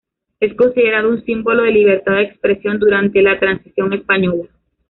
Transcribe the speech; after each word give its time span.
Es 0.39 0.55
considerado 0.55 1.09
un 1.09 1.23
símbolo 1.25 1.61
de 1.61 1.69
la 1.69 1.75
libertad 1.75 2.13
de 2.13 2.23
expresión 2.23 2.79
durante 2.79 3.21
la 3.21 3.37
Transición 3.37 3.93
Española. 3.93 4.45